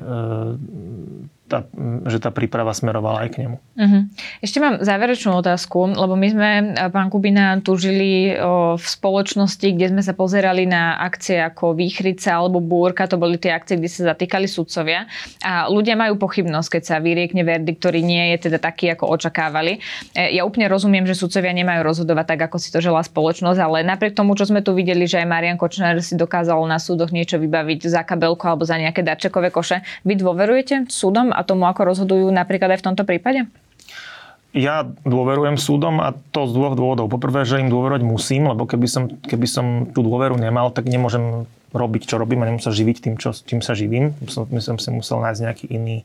[1.49, 1.65] tá,
[2.05, 3.57] že tá príprava smerovala aj k nemu.
[3.57, 4.03] Uh-huh.
[4.45, 6.51] Ešte mám záverečnú otázku, lebo my sme,
[6.93, 12.37] pán Kubina, tu žili o, v spoločnosti, kde sme sa pozerali na akcie ako Výchrica
[12.37, 15.09] alebo Búrka, to boli tie akcie, kde sa zatýkali sudcovia
[15.41, 19.81] a ľudia majú pochybnosť, keď sa vyriekne verdikt, ktorý nie je teda taký, ako očakávali.
[20.13, 23.89] E, ja úplne rozumiem, že sudcovia nemajú rozhodovať tak, ako si to žela spoločnosť, ale
[23.89, 27.41] napriek tomu, čo sme tu videli, že aj Marian Kočner si dokázal na súdoch niečo
[27.41, 32.27] vybaviť za kabelku alebo za nejaké darčekové koše, vy dôverujete súdom a tomu, ako rozhodujú
[32.35, 33.47] napríklad aj v tomto prípade?
[34.57, 37.13] Ja dôverujem súdom a to z dvoch dôvodov.
[37.13, 41.47] Poprvé, že im dôverovať musím, lebo keby som, keby som tú dôveru nemal, tak nemôžem
[41.71, 44.17] robiť, čo robím a sa živiť tým, čo, čím sa živím.
[44.27, 46.03] Som, som si musel nájsť nejaký iný,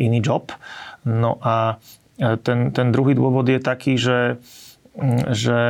[0.00, 0.56] iný job.
[1.04, 1.76] No a
[2.16, 4.40] e, ten, ten druhý dôvod je taký, že,
[5.30, 5.60] že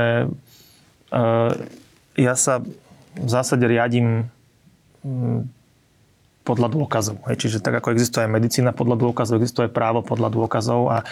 [1.10, 1.24] e,
[2.16, 2.62] ja sa
[3.18, 4.30] v zásade riadím
[6.46, 7.18] podľa dôkazov.
[7.26, 7.42] Hej.
[7.42, 11.06] Čiže tak ako existuje medicína podľa dôkazov, existuje právo podľa dôkazov a e,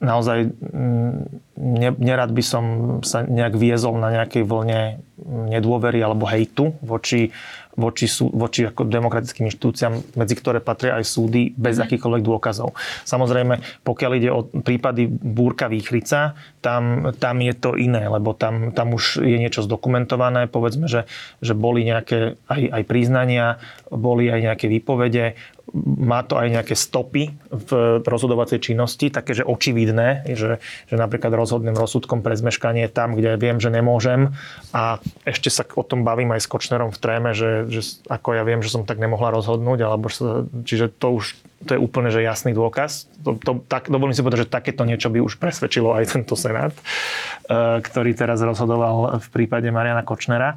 [0.00, 2.64] naozaj mm, ne, nerad by som
[3.02, 7.34] sa nejak viezol na nejakej vlne nedôvery alebo hejtu voči,
[7.74, 11.82] voči, voči ako demokratickým inštitúciám, medzi ktoré patria aj súdy bez mm.
[11.86, 12.74] akýchkoľvek dôkazov.
[13.06, 18.94] Samozrejme, pokiaľ ide o prípady búrka výchrica, tam, tam je to iné, lebo tam, tam
[18.94, 20.46] už je niečo zdokumentované.
[20.46, 21.06] Povedzme, že,
[21.38, 25.38] že boli nejaké aj, aj priznania, boli aj nejaké výpovede,
[25.74, 31.72] má to aj nejaké stopy v rozhodovacej činnosti, také, že očividné, že, že napríklad rozhodným
[31.72, 34.36] rozsudkom pre zmeškanie tam, kde viem, že nemôžem
[34.76, 38.44] a ešte sa o tom bavím aj s Kočnerom v tréme, že, že ako ja
[38.44, 42.22] viem, že som tak nemohla rozhodnúť, alebo sa, čiže to už to je úplne že
[42.22, 43.10] jasný dôkaz.
[43.26, 46.70] To, to, tak, dovolím si povedať, že takéto niečo by už presvedčilo aj tento senát,
[46.70, 50.54] eh, ktorý teraz rozhodoval v prípade Mariana Kočnera.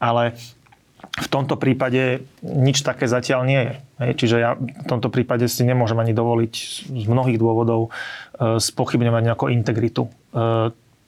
[0.00, 0.38] Ale
[1.18, 3.74] v tomto prípade nič také zatiaľ nie je.
[4.14, 6.54] Čiže ja v tomto prípade si nemôžem ani dovoliť
[6.90, 10.10] z mnohých dôvodov e, spochybňovať nejakú integritu e,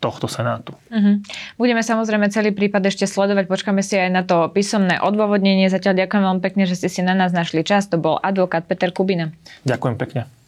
[0.01, 0.73] tohto Senátu.
[0.89, 1.21] Uh-huh.
[1.61, 5.69] Budeme samozrejme celý prípad ešte sledovať, počkáme si aj na to písomné odôvodnenie.
[5.69, 7.85] Zatiaľ ďakujem veľmi pekne, že ste si na nás našli čas.
[7.93, 9.37] To bol advokát Peter Kubina.
[9.69, 10.40] Ďakujem pekne.